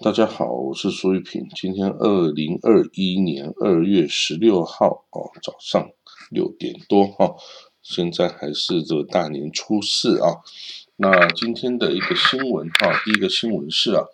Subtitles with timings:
[0.00, 1.48] 大家好，我是苏玉平。
[1.56, 5.90] 今天二零二一年二月十六号哦，早上
[6.30, 7.34] 六点多哈，
[7.82, 10.36] 现在还是这个大年初四啊。
[10.94, 14.04] 那今天的一个新闻哈，第一个新闻是啊，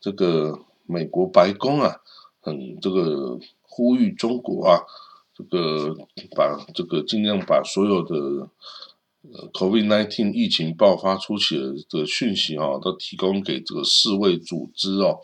[0.00, 2.00] 这个美国白宫啊，
[2.40, 4.80] 很这个呼吁中国啊，
[5.34, 5.94] 这个
[6.34, 8.48] 把这个尽量把所有的。
[9.32, 11.56] 呃，COVID-19 疫情爆发初期
[11.88, 15.18] 的讯息啊，都提供给这个世卫组织哦。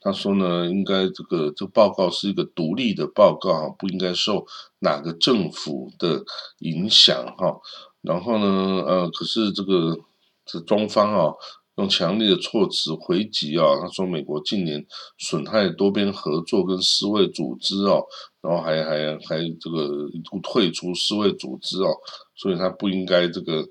[0.00, 4.46] 他说呢，应该这个这个报告是一个独立的报告啊，不应该受
[4.78, 6.22] 哪个政府的
[6.58, 7.60] 影响哈。
[8.02, 9.98] 然后呢，呃，可是这个
[10.46, 11.34] 这中方啊。
[11.76, 13.64] 用强烈的措辞回击啊！
[13.80, 14.84] 他说，美国近年
[15.16, 18.04] 损害多边合作跟世卫组织哦，
[18.42, 21.92] 然后还还还这个一度退出世卫组织哦，
[22.34, 23.66] 所以他不应该这个，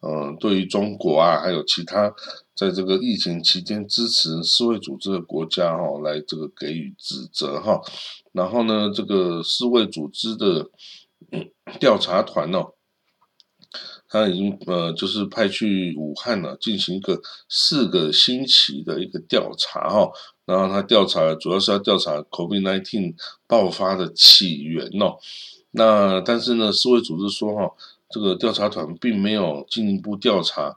[0.00, 2.14] 嗯，对于中国啊，还有其他
[2.54, 7.80] 在这个疫情期间支持世卫组织的国家哈，来这个给予指责哈。
[8.32, 10.70] 然后呢，这个世卫组织的
[11.80, 12.74] 调查团哦。
[14.06, 17.18] 他已经呃，就是派去武汉了，进行一个
[17.48, 20.10] 四个星期的一个调查哈。
[20.44, 23.14] 然后他调查主要是要调查 COVID-19
[23.46, 25.18] 爆发的起源哦。
[25.72, 27.72] 那但是呢，世卫组织说哈，
[28.10, 30.76] 这个调查团并没有进一步调查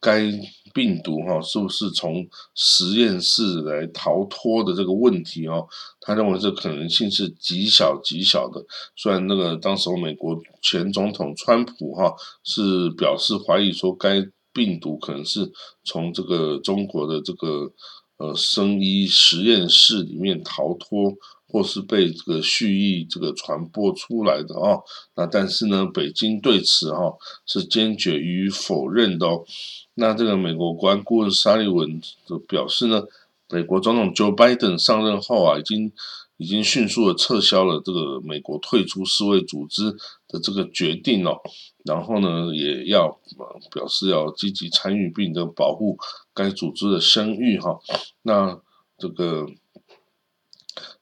[0.00, 0.32] 该。
[0.74, 5.66] 病毒哈是不是从实验室来逃脱的这个问题哦？
[5.98, 8.64] 他认为这可能性是极小极小的。
[8.94, 15.50] 虽然那个当时美国前总统川普哈是表示怀疑说该病毒可能是
[15.84, 17.72] 从这个中国的这个
[18.18, 21.16] 呃生医实验室里面逃脱，
[21.48, 24.82] 或是被这个蓄意这个传播出来的哦。
[25.16, 29.44] 那但是呢，北京对此哈是坚决予以否认的哦。
[29.94, 33.02] 那这个美国国安顾问沙利文就表示呢，
[33.50, 35.90] 美国总统 Joe Biden 上任后啊，已经
[36.38, 39.92] 已经迅速的撤销了这个美国退出世卫组织
[40.26, 41.38] 的这个决定哦，
[41.84, 43.20] 然后呢，也要
[43.70, 45.98] 表示要积极参与并的保护
[46.32, 47.78] 该组织的声誉哈。
[48.22, 48.58] 那
[48.96, 49.46] 这个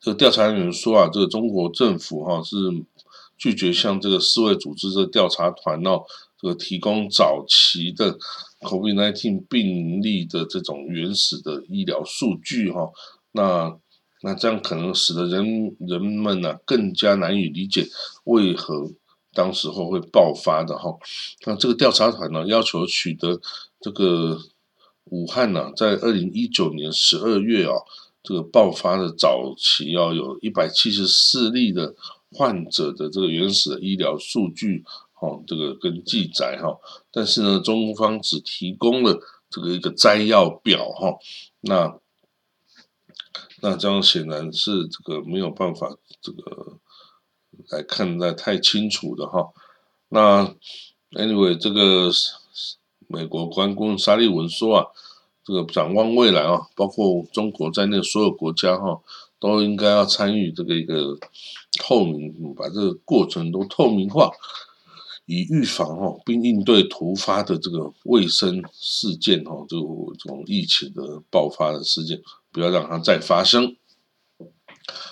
[0.00, 2.56] 这个调查人员说啊，这个中国政府哈是
[3.38, 6.02] 拒绝向这个世卫组织的调查团哦，
[6.40, 8.18] 这个提供早期的。
[8.62, 12.90] COVID-19 病例的这种原始的医疗数据哈，
[13.32, 13.78] 那
[14.22, 17.86] 那这样可能使得人人们呢更加难以理解
[18.24, 18.90] 为何
[19.32, 20.96] 当时候会爆发的哈。
[21.44, 23.40] 那这个调查团呢要求取得
[23.80, 24.38] 这个
[25.04, 27.72] 武汉呢在二零一九年十二月啊
[28.22, 31.94] 这个爆发的早期要有一百七十四例的
[32.32, 34.84] 患者的这个原始的医疗数据。
[35.18, 36.78] 哦，这个跟记载哈，
[37.10, 39.18] 但是呢，中方只提供了
[39.48, 41.16] 这个一个摘要表哈，
[41.62, 41.98] 那
[43.60, 46.78] 那这样显然是这个没有办法这个
[47.70, 49.52] 来看待太清楚的哈。
[50.08, 50.54] 那
[51.12, 52.10] anyway，这个
[53.06, 54.86] 美国关公沙利文说啊，
[55.44, 59.00] 这个展望未来啊，包括中国在内所有国家哈，
[59.38, 61.18] 都应该要参与这个一个
[61.80, 64.30] 透明，把这个过程都透明化。
[65.28, 72.22] 以预防哦，并应对突发的这个卫生事件哦，就这种疫情的爆发的事件，
[72.56, 73.76] 不要让它再发生。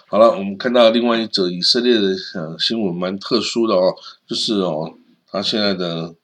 [0.07, 2.17] 好了，我们看到另外一则以色列的
[2.59, 3.95] 新闻，蛮特殊的哦，
[4.27, 4.95] 就是哦，
[5.27, 6.15] 他现在的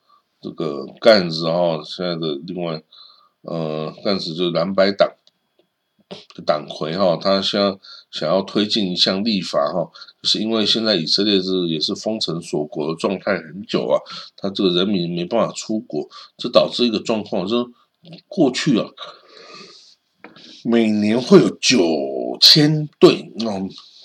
[0.40, 2.82] 这个干子哦，现在的另外
[3.42, 5.12] 呃干子就是蓝白党。
[6.44, 7.78] 党魁哈，他想
[8.10, 9.88] 想要推进一项立法哈，
[10.22, 14.00] 就是因为现在以色列是也是封城锁国的状态很久啊，
[14.36, 16.08] 他这个人民没办法出国，
[16.38, 17.70] 这导致一个状况，就是
[18.26, 18.88] 过去啊，
[20.64, 21.78] 每年会有九
[22.40, 23.50] 千队，那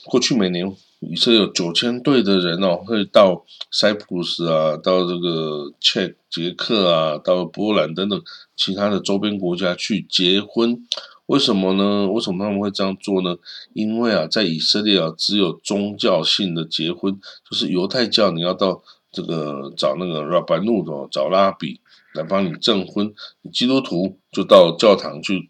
[0.06, 8.22] 过去每年以色列有九千队的人哦，会到塞浦路斯啊，到这个捷捷克啊，到波兰等等
[8.56, 10.86] 其他的周边国家去结婚。
[11.26, 12.08] 为什么呢？
[12.12, 13.36] 为什么他们会这样做呢？
[13.74, 17.20] 因为啊，在以色列啊，只有宗教性的结婚，
[17.50, 21.82] 就是犹太教，你要到这个找那个 Rabbi 的找拉比
[22.14, 23.12] 来帮你证婚；
[23.52, 25.50] 基督徒就到教堂去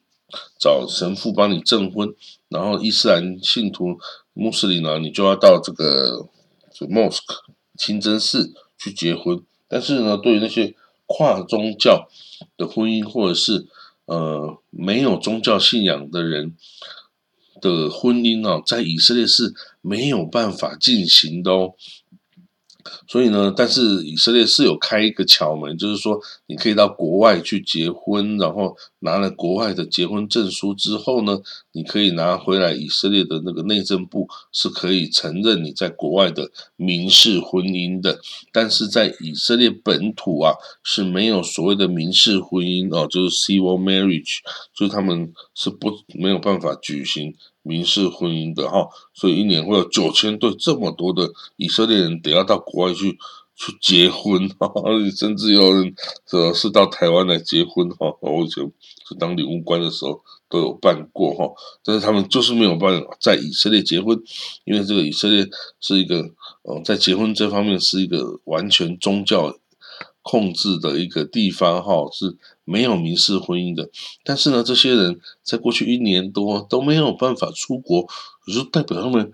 [0.60, 2.10] 找神父帮你证婚；
[2.50, 4.00] 然后伊斯兰信徒、
[4.33, 6.27] 穆斯林呢，你就要到这个
[6.80, 7.39] mosque
[7.77, 9.42] 清真寺去结婚。
[9.68, 10.75] 但是呢，对于那些
[11.06, 12.07] 跨宗教
[12.57, 13.68] 的婚姻，或者是
[14.06, 16.56] 呃，没有宗教信仰的人
[17.62, 21.74] 的婚姻啊，在以色列是没有办法进行的哦。
[23.08, 31.40] 所以呢，但是以色列是有开一个窍门，就是说你可以到国外去结婚，然后拿了国外的结婚证书之后呢，
[31.72, 38.20] 你可以拿回来以色列的那个内政部是可以承认你在国外的民事婚姻的，
[38.52, 40.54] 但是在以色列本土啊
[40.84, 44.40] 是没有所谓的民事婚姻哦，就是 civil marriage，
[44.76, 47.34] 就是他们是不没有办法举行
[47.66, 53.18] 民事婚姻的哈，所以一年会有九千对这么多的以色列人得要到国外去。
[53.58, 54.70] 去结婚哈，
[55.18, 55.96] 甚至有人
[56.28, 58.14] 说是到台湾来结婚哈。
[58.20, 58.70] 我以前
[59.08, 61.50] 是当领务官的时候都有办过哈，
[61.82, 64.22] 但是他们就是没有办法在以色列结婚，
[64.66, 65.48] 因为这个以色列
[65.80, 66.18] 是一个
[66.64, 69.58] 呃，在结婚这方面是一个完全宗教
[70.25, 72.36] 控制的一个地方哈，是
[72.66, 73.88] 没有民事婚姻的。
[74.25, 78.07] 但是呢，这些人在过去一年多都没有办法出国，
[78.51, 79.31] 就代表他们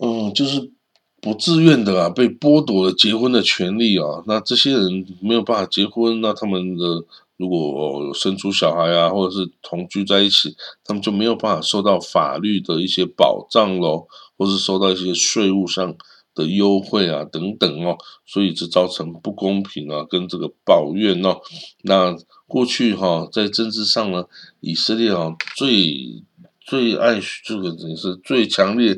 [0.00, 0.72] 嗯，就是。
[1.18, 4.22] 不自愿的啊，被剥夺了结婚的权利啊。
[4.26, 7.02] 那这些人没有办法结婚，那他们的
[7.36, 10.54] 如果生出小孩啊，或者是同居在一起，
[10.84, 14.06] 他们就没有办法受到法律的一些保障喽，
[14.36, 15.96] 或是受到一些税务上
[16.36, 17.98] 的优惠啊等等哦。
[18.24, 21.40] 所以这造成不公平啊，跟这个抱怨哦。
[21.82, 22.16] 那
[22.46, 24.26] 过去哈，在政治上呢，
[24.60, 26.22] 以色列啊最
[26.60, 28.96] 最爱这个也是最强烈。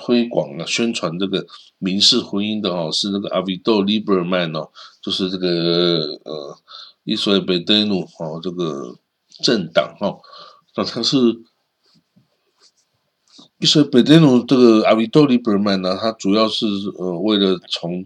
[0.00, 1.44] 推广啊，宣传这个
[1.78, 4.70] 民事婚姻的哦，是那个阿维多·利伯曼哦，
[5.02, 5.48] 就是这个
[6.24, 6.56] 呃，
[7.02, 8.96] 伊索贝德努哦，这个
[9.42, 10.16] 政党哈，
[10.76, 11.16] 那他是
[13.58, 16.66] 伊索尔贝德努这个阿维多·利伯曼呢，他主要是
[16.98, 18.04] 呃，为了从。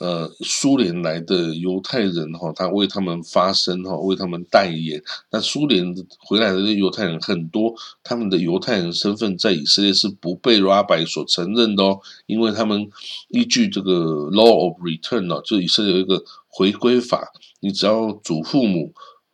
[0.00, 5.02] 呃，苏联来的犹太人哈，他为他们发声哈，为他们代言。
[5.30, 5.82] 那苏联
[6.18, 7.74] 回来的犹太人很多，
[8.04, 12.86] 他们的犹太人身份在以色列是不被 Rabbi 所承认的哦，因为他们
[13.30, 17.26] 依据这个 Law of Return 哦，就以色列有一个回归法，
[17.60, 18.92] 你只要祖父母。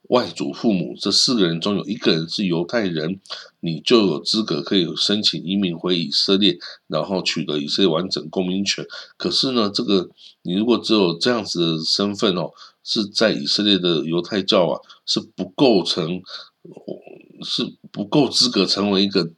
[0.09, 3.21] 外祖父母这四个人中有一个人是犹太人，
[3.61, 8.85] 你就有资格可以申请移民回以色列，然后取得以色列完整公民权。
[9.17, 10.11] 可是呢，这个
[10.43, 12.51] 你如果只有这样子的身份哦，
[12.83, 16.23] 是在以色列的犹太教啊，是不构成，
[17.43, 19.31] 是不够资格成为一个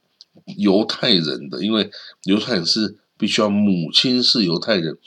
[0.57, 1.91] 犹太人的，因为
[2.25, 4.99] 犹太人是必须要母亲是犹太人。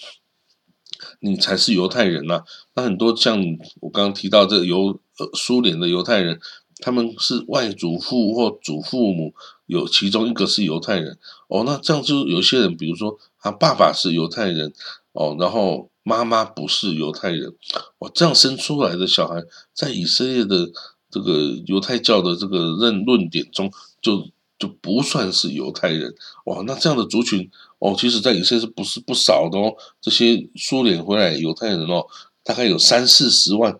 [1.21, 2.43] 你才是犹太人呐！
[2.75, 3.41] 那很多像
[3.79, 4.99] 我刚刚提到这个犹
[5.33, 6.39] 苏联的犹太人，
[6.79, 9.33] 他们是外祖父或祖父母
[9.65, 11.17] 有其中一个是犹太人
[11.47, 14.73] 哦，那这样就有些人，比如说他爸爸是犹太人
[15.13, 17.53] 哦，然后妈妈不是犹太人，
[17.99, 19.43] 哇，这样生出来的小孩
[19.73, 20.69] 在以色列的
[21.09, 24.27] 这个犹太教的这个认论点中就。
[24.59, 26.13] 就不算是犹太人
[26.43, 29.73] 哇，那这样的族群哦，其实在以色列是不是不少的哦？
[30.01, 32.05] 这些苏联回来犹太人哦，
[32.43, 33.79] 大概有三四十万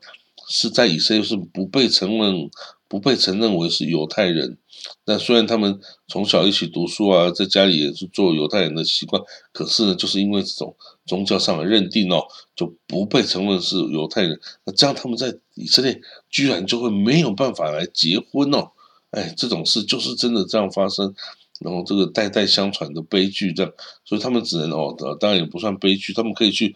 [0.50, 2.50] 是在以色列是不被承认、
[2.88, 4.58] 不被承认为是犹太人。
[5.06, 10.76] 那虽然他们从小一起读书啊，在家里也是做犹太人的习惯，可是呢，就是因为这种
[11.06, 12.26] 宗教上的认定哦，
[12.56, 14.40] 就不被承认是犹太人。
[14.66, 16.00] 那这样他们在以色列
[16.30, 18.72] 居然就会没有办法来结婚哦。
[19.12, 21.14] 哎，这种事就是真的这样发生，
[21.60, 23.72] 然后这个代代相传的悲剧这样，
[24.06, 26.74] 所以他们只能哦，当然也不算悲剧，他们可以去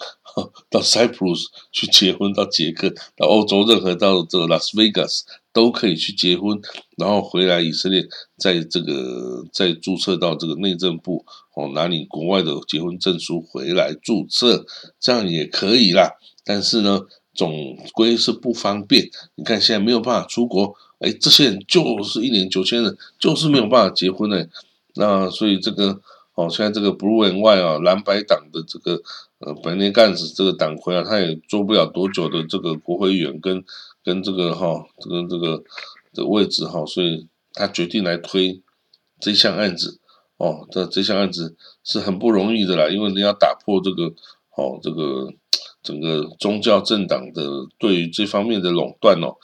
[0.69, 5.21] 到 Cyprus 去结婚，到捷克、到欧洲任何到这个 Las Vegas
[5.53, 6.59] 都可以去结婚，
[6.97, 8.05] 然后回来以色列，
[8.37, 14.65] 在这个再注册到这个内政部哦，拿你国外的结婚证书回来注册，
[14.99, 16.11] 这样也可以啦。
[16.43, 17.01] 但是呢，
[17.33, 19.09] 总归是不方便。
[19.35, 20.75] 你看现在没有办法出国。
[20.99, 24.47] 哎，这些人就是一年九千人，就是没有办法结婚哎。
[24.95, 25.99] 那所以这个
[26.35, 29.01] 哦，现在这个 Blue and White 啊，蓝白党的这个
[29.39, 33.63] 呃本内干子这个党魁啊，他也做不了多久的这个国会议员跟
[34.03, 35.63] 跟这个哈这个这个
[36.13, 38.61] 的位置哈，所以他决定来推
[39.19, 39.99] 这项案子
[40.37, 40.67] 哦。
[40.71, 44.13] 这这项案子是很不容易的啦，因为你要打破这个
[44.55, 45.33] 哦这个
[45.81, 49.35] 整个宗教政党的对于这方面的垄断哦。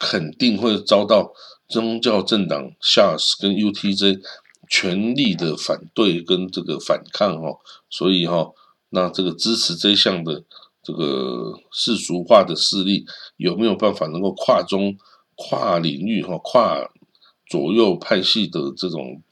[0.00, 1.32] 肯定会遭到
[1.68, 4.20] 宗教政党 Shas 跟 UTJ
[4.68, 7.58] 全力的反对跟这个反抗哦，
[7.88, 8.52] 所以哈，
[8.90, 10.44] 那这个支持这项的
[10.82, 13.04] 这个世俗化的势力
[13.36, 14.96] 有没有办法能够跨中
[15.36, 16.90] 跨领域哈跨
[17.46, 19.22] 左右派系的这种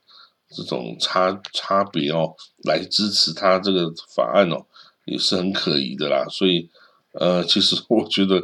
[0.49, 4.67] 这种差差别哦，来支持他这个法案哦，
[5.05, 6.27] 也是很可疑的啦。
[6.31, 6.69] 所以
[7.13, 8.43] 呃， 其实我觉得。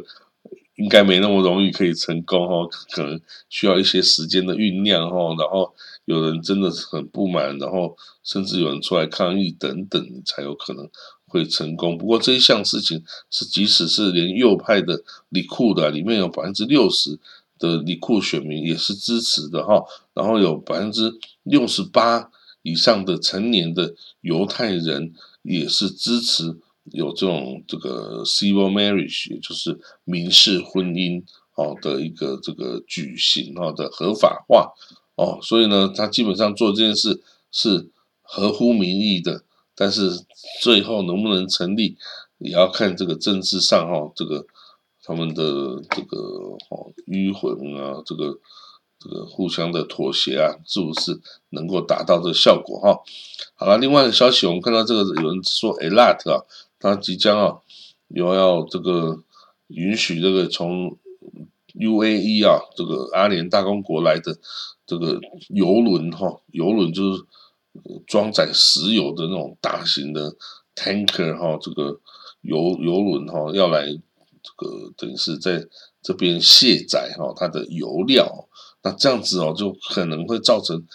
[0.77, 5.71] 应该没那么容易可以成功哈，可能需要一些时间的酝酿哈，然后
[6.05, 10.89] 有人真的是很不满，然后甚至有人出来抗议等等，才有可能
[11.25, 11.97] 会成功。
[11.97, 17.17] 不过这一项事情是，即使是连右派的里库的里面有百分之六十
[17.57, 19.83] 的里库选民也是支持的哈，
[20.13, 22.29] 然后有百分之六十八
[22.61, 26.57] 以上的成年的犹太人也是支持
[26.91, 31.23] 有这种这个 civil marriage，也就是民事婚姻
[31.55, 34.73] 哦的一个这个举行哦的合法化
[35.15, 37.89] 哦，所以呢，他基本上做这件事是
[38.21, 39.43] 合乎民意的，
[39.75, 40.11] 但是
[40.61, 41.97] 最后能不能成立，
[42.37, 44.45] 也要看这个政治上哈这个。
[45.05, 46.17] 他们的这个
[46.69, 48.39] 哦迂回啊，这个
[48.97, 52.97] 这个互相的妥协啊，是不是能够达到这个效果哈？
[53.55, 56.45] 好了，另外的消息，我们看到这个有人说，Alat 啊，
[56.79, 57.57] 他即将啊
[58.07, 59.21] 有要这个
[59.67, 60.97] 允许这个从
[61.73, 64.37] UAE 啊这个阿联大公国来的
[64.85, 67.23] 这个油轮哈，油轮就是
[68.07, 70.35] 装载石油的那种大型的
[70.75, 71.99] tanker 哈，这个
[72.41, 73.99] 油油轮哈要来。
[74.45, 75.65] 这个等于是在
[76.01, 78.49] 这边卸载哈，它的油料，
[78.81, 80.85] 那这样子哦，就可能会造成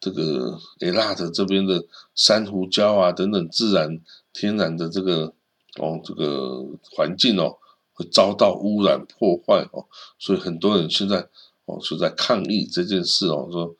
[0.00, 1.84] 这个 Elat 这边的
[2.14, 4.00] 珊瑚礁啊等等自然
[4.32, 5.34] 天然的这个
[5.76, 6.64] 哦这个
[6.96, 7.58] 环境哦，
[7.98, 9.84] 会遭到污染破坏哦，
[10.20, 11.28] 所以很多人现在
[11.64, 13.74] 哦是在抗议这件事哦，说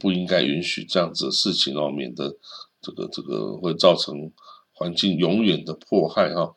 [0.00, 2.36] 不应该允许这样子的事情哦，免得
[2.82, 4.32] 这个这个会造成
[4.72, 6.52] 环境永远的迫害哈，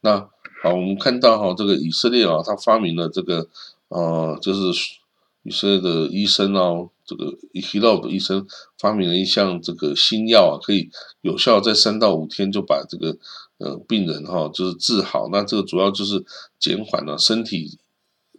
[0.00, 0.28] 那。
[0.62, 3.46] 好，我们看到哈，这个以色列啊，他发明了这个，
[3.88, 4.60] 呃，就是
[5.42, 8.44] 以色列的医生哦，这个伊希洛的医生
[8.78, 13.18] 发明了一项这个新药啊，可以有效在三到五天就把这个
[13.58, 15.28] 呃病人哈，就是治好。
[15.30, 16.24] 那这个主要就是
[16.58, 17.78] 减缓了身体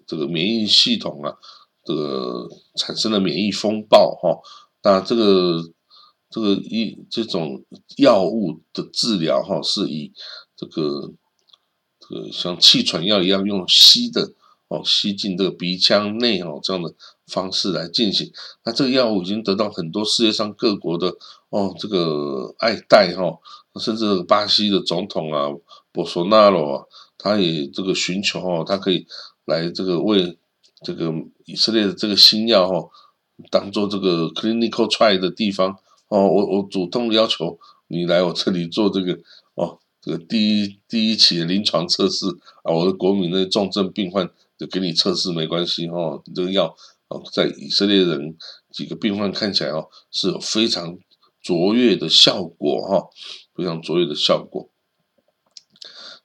[0.05, 1.35] 这个免疫系统啊，
[1.83, 4.39] 这个产生了免疫风暴哈。
[4.83, 5.61] 那这个
[6.29, 7.63] 这个一这种
[7.97, 10.11] 药物的治疗哈，是以
[10.55, 11.13] 这个。
[11.99, 14.31] 这个，像气喘药一样用吸的
[14.69, 16.93] 哦，吸进这个鼻腔内哦，这样的
[17.25, 18.31] 方式来进行。
[18.63, 21.13] 那这个药物已经得到很多世界上各国的
[21.49, 23.39] 哦这个爱戴哈，
[23.79, 25.49] 甚至巴西的总统啊，
[25.91, 26.85] 博索纳罗啊，
[27.17, 29.05] 他也这个寻求哦，他可以
[29.45, 30.37] 来这个为
[30.81, 31.13] 这个
[31.45, 32.89] 以色列的这个新药哈，
[33.49, 35.77] 当做这个 clinical trial 的地方
[36.09, 39.19] 哦，我我主动要求你来我这里做这个
[39.55, 39.79] 哦。
[39.99, 42.27] 这个第一第一起的临床测试
[42.63, 46.73] 啊，我的国民的重症病患就给你测试没关系哦，这个药
[47.09, 48.37] 哦，在以色列人
[48.71, 50.97] 几个病患看起来哦是有非常
[51.41, 53.09] 卓越的效果哈，
[53.57, 54.69] 非常卓越的效果。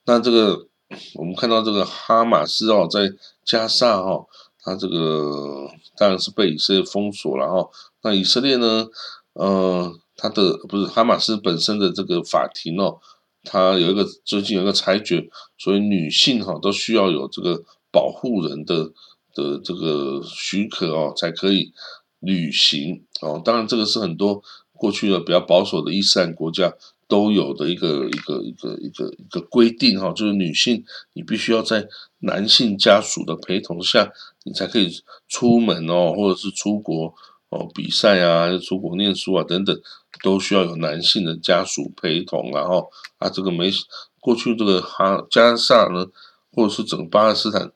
[0.05, 0.69] 那这个
[1.15, 4.27] 我们看到这个哈马斯哦，在加沙哦，
[4.61, 7.71] 他这个当然是被以色列封锁了哈。
[8.03, 8.89] 那以色列呢，
[9.33, 13.01] 呃，他的不是哈马斯本身的这个法庭哦。
[13.45, 18.93] 他有一个最近有一个裁决，所以女性哈都需要有这个保护人的
[19.35, 21.73] 的这个许可哦，才可以
[22.21, 23.43] 履行哦。
[23.45, 24.41] 当然，这个是很多
[24.75, 26.73] 过去的比较保守的伊斯兰国家
[27.13, 31.87] 都有的一个一个一个一个一个规定哈，就是女性你必须要在
[32.21, 34.11] 男性家属的陪同下，
[34.45, 34.89] 你才可以
[35.29, 37.15] 出门哦，或者是出国
[37.51, 39.79] 哦比赛啊，出国念书啊等等。
[40.23, 42.89] 都需要有男性的家属陪同，然后
[43.19, 43.73] 啊，这个没
[44.21, 46.07] 过去这个哈加沙呢，
[46.53, 47.73] 或者是整个巴勒斯坦，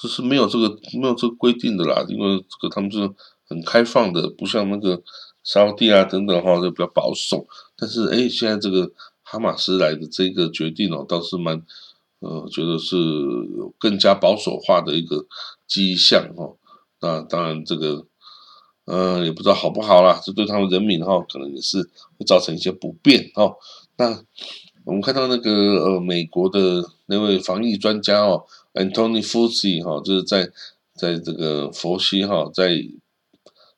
[0.00, 0.68] 这是没有这个
[0.98, 3.00] 没有这个规定的啦，因为这个他们是
[3.44, 5.02] 很开放的，不像那个
[5.42, 7.46] 沙地啊等等哈，就比较保守。
[7.76, 8.90] 但是哎，现在这个
[9.22, 11.62] 哈马斯来的这个决定哦，倒是蛮
[12.20, 15.26] 呃，觉得是有更加保守化的一个
[15.66, 16.56] 迹象哦。
[17.00, 18.06] 那当然这个。
[18.86, 21.80] 嗯，也不知道好不好啦，这对他们人民哈，可能也是
[22.18, 23.54] 会造成一些不便哈。
[23.96, 24.20] 那
[24.84, 28.44] 我们看到那个呃，美国的那位防疫专家哦
[28.74, 30.50] ，Antony Fauci 哈，就是在
[30.96, 32.84] 在这个佛西哈，在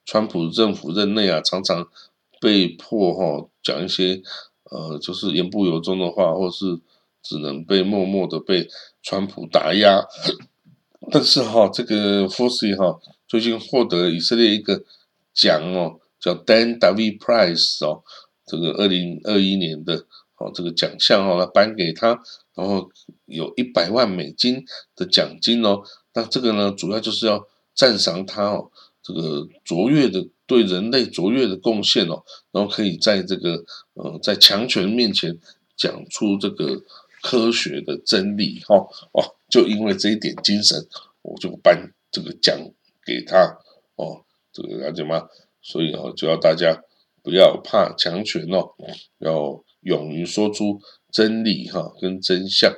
[0.04, 1.88] 川普政府任内啊，常常
[2.40, 4.22] 被迫哈讲一些
[4.64, 6.80] 呃，就是言不由衷的话，或是
[7.22, 8.68] 只能被默默的被
[9.02, 10.04] 川普打压。
[11.10, 14.84] 但是哈，这个 Fauci 哈，最近获得以色列一个。
[15.34, 18.02] 奖哦，叫 Dan David Prize 哦，
[18.44, 20.04] 这个二零二一年的
[20.36, 22.08] 哦这个奖项哦，他颁给他，
[22.54, 22.90] 然后
[23.24, 24.62] 有一百万美金
[24.94, 25.82] 的奖金哦。
[26.12, 28.70] 那这个呢，主要就是要赞赏他哦，
[29.02, 35.36] 这个卓越的对人类卓越的贡献哦，然后可以在这个呃在强权面前
[35.76, 36.80] 讲出这个
[37.22, 38.76] 科学的真理哈
[39.12, 40.86] 哦，就因为这一点精神，
[41.22, 42.58] 我就颁这个奖
[43.04, 43.58] 给他
[43.96, 44.24] 哦。
[44.52, 45.28] 这个了解吗？
[45.62, 46.82] 所以哦，就要大家
[47.22, 48.68] 不要怕强权哦，
[49.18, 50.78] 要勇于说出
[51.10, 52.70] 真理哈跟真相。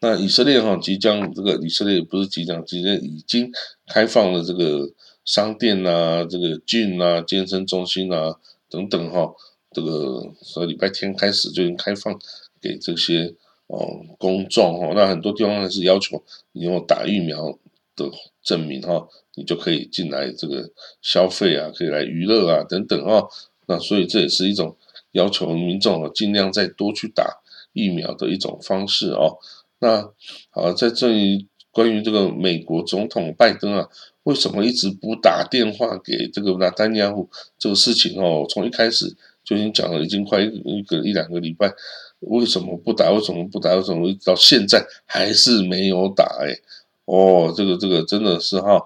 [0.00, 3.50] 那以色列哈即将这个以色列不是即将，即将已经
[3.86, 4.88] 开放了这个
[5.24, 8.36] 商店啊，这个 gym 啊，健身中心啊
[8.70, 9.34] 等等哈，
[9.72, 12.16] 这个从礼拜天开始就已经开放
[12.60, 13.34] 给这些
[13.66, 14.92] 哦公众哈。
[14.94, 17.58] 那很多地方还是要求你有打疫苗
[17.96, 18.08] 的
[18.42, 20.70] 证明哈，你就可以进来这个
[21.02, 23.24] 消费啊，可以来娱乐啊等等啊。
[23.66, 24.76] 那所以这也是一种
[25.10, 27.40] 要求民众尽量再多去打
[27.72, 29.38] 疫苗的一种方式哦。
[29.80, 30.12] 那
[30.50, 33.88] 好，在这里关于这个美国总统拜登啊，
[34.24, 38.44] 为什么一直不打电话给这个纳丹亚胡这个事情哦？
[38.48, 41.72] 从一开始就已经讲了，已经快一个一两个礼拜，
[42.20, 43.10] 为什么不打？
[43.10, 43.74] 为什么不打？
[43.74, 46.24] 为什么到现在还是没有打？
[46.40, 46.58] 哎，
[47.04, 48.82] 哦，这个这个真的是哈，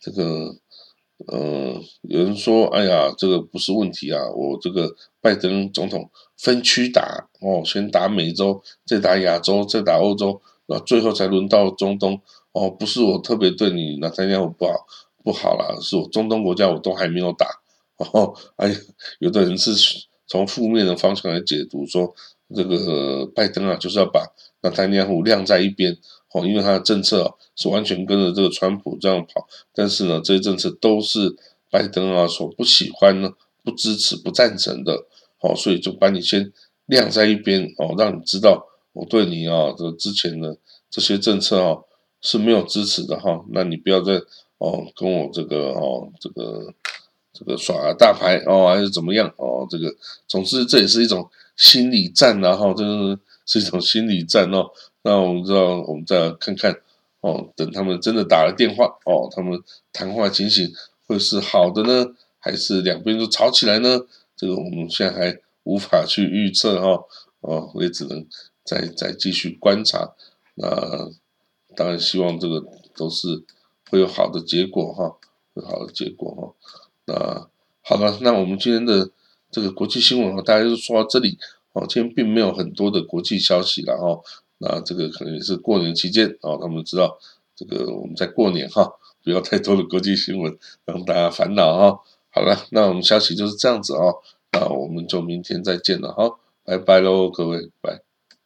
[0.00, 0.56] 这个
[1.28, 6.10] 嗯，有人说，哎呀，这个不是问题啊，我这个拜登总统。
[6.42, 12.18] 分区打哦，先打美洲，再打亚洲，再打欧洲，然后最后才轮到中东
[12.52, 12.70] 哦。
[12.70, 14.72] 不是我特别对你那三家我不好
[15.22, 17.46] 不好啦，是我中东国家我都还没有打
[17.98, 18.34] 哦。
[18.56, 18.74] 哎，
[19.18, 19.72] 有的人是
[20.26, 22.14] 从负面的方向来解读，说
[22.54, 24.26] 这个拜登啊就是要把
[24.62, 25.94] 那丹尼亚胡晾在一边
[26.32, 31.36] 哦，因为他的政策啊是完全跟着这个川普这样跑，但是呢这些政策都是
[31.70, 33.32] 拜登啊所不喜欢呢、
[33.62, 35.06] 不支持、不赞成的。
[35.42, 36.52] 哦，所以就把你先
[36.84, 40.54] 晾在一边哦，让你知道我对你啊这之前的
[40.90, 41.82] 这些政策哦
[42.20, 43.42] 是没有支持的哈。
[43.48, 44.20] 那你不要再
[44.58, 46.74] 哦跟我这个哦这个
[47.32, 49.66] 这个耍大牌哦，还是怎么样哦？
[49.70, 49.90] 这个
[50.28, 54.70] 总之这也是一种心理战然后这是是一种心理战哦。
[55.02, 56.80] 那我们知道，我们再看看
[57.20, 59.58] 哦，等他们真的打了电话哦，他们
[59.92, 60.72] 谈话情形
[61.06, 64.00] 会是好的呢，还是两边都吵起来呢？
[64.36, 67.04] 这个我们现在还无法去预测哈，
[67.40, 68.26] 哦，也只能
[68.64, 70.14] 再再继续观察。
[70.54, 71.10] 那
[71.74, 72.64] 当然希望这个
[72.96, 73.42] 都是
[73.90, 75.16] 会有好的结果哈，
[75.54, 76.54] 有好的结果哈。
[77.06, 77.48] 那
[77.82, 79.10] 好了，那我们今天的
[79.50, 81.38] 这个国际新闻大家就说到这里
[81.72, 81.86] 哦。
[81.88, 84.20] 今天并没有很多的国际消息了哈。
[84.62, 87.18] 那这个可能也是过年期间啊，他们知道
[87.56, 88.92] 这个我们在过年哈，
[89.24, 92.00] 不要太多的国际新闻让大家烦恼哈。
[92.30, 98.09] 好了，那我们消息就是这样子哦，那我们就明天再见了哈，拜拜喽，各位，拜。